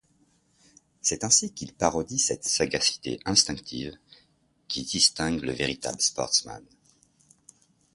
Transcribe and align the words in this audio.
C’est 1.01 1.23
ainsi 1.23 1.53
qu’il 1.53 1.75
parodie 1.75 2.17
cette 2.17 2.43
sagacité 2.43 3.19
instinctive 3.25 3.93
qui 4.67 4.81
distingue 4.81 5.43
le 5.43 5.51
véritable 5.51 6.01
sportsman. 6.01 6.65